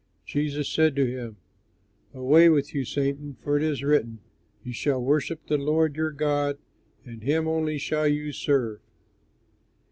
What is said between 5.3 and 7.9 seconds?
the Lord your God, And him only